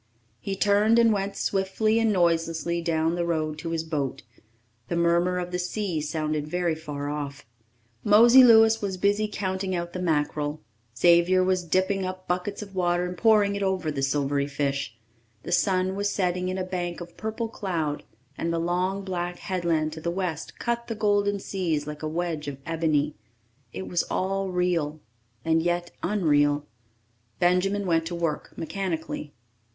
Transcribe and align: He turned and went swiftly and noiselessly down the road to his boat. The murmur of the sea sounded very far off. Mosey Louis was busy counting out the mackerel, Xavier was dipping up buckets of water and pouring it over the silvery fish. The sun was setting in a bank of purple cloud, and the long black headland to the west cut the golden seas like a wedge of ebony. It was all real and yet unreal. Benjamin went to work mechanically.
He 0.39 0.55
turned 0.55 0.97
and 0.97 1.13
went 1.13 1.35
swiftly 1.35 1.99
and 1.99 2.11
noiselessly 2.11 2.81
down 2.81 3.13
the 3.13 3.23
road 3.23 3.59
to 3.59 3.69
his 3.69 3.83
boat. 3.83 4.23
The 4.87 4.95
murmur 4.95 5.37
of 5.37 5.51
the 5.51 5.59
sea 5.59 6.01
sounded 6.01 6.47
very 6.47 6.73
far 6.73 7.07
off. 7.07 7.45
Mosey 8.03 8.43
Louis 8.43 8.81
was 8.81 8.97
busy 8.97 9.27
counting 9.27 9.75
out 9.75 9.93
the 9.93 10.01
mackerel, 10.01 10.59
Xavier 10.97 11.43
was 11.43 11.63
dipping 11.63 12.03
up 12.03 12.27
buckets 12.27 12.63
of 12.63 12.73
water 12.73 13.05
and 13.05 13.15
pouring 13.15 13.55
it 13.55 13.61
over 13.61 13.91
the 13.91 14.01
silvery 14.01 14.47
fish. 14.47 14.97
The 15.43 15.51
sun 15.51 15.95
was 15.95 16.09
setting 16.11 16.49
in 16.49 16.57
a 16.57 16.63
bank 16.63 16.99
of 16.99 17.15
purple 17.15 17.47
cloud, 17.47 18.01
and 18.39 18.51
the 18.51 18.57
long 18.57 19.03
black 19.03 19.37
headland 19.37 19.93
to 19.93 20.01
the 20.01 20.09
west 20.09 20.57
cut 20.57 20.87
the 20.87 20.95
golden 20.95 21.39
seas 21.39 21.85
like 21.85 22.01
a 22.01 22.07
wedge 22.07 22.47
of 22.47 22.57
ebony. 22.65 23.13
It 23.71 23.87
was 23.87 24.01
all 24.09 24.49
real 24.49 24.99
and 25.45 25.61
yet 25.61 25.91
unreal. 26.01 26.65
Benjamin 27.37 27.85
went 27.85 28.07
to 28.07 28.15
work 28.15 28.57
mechanically. 28.57 29.33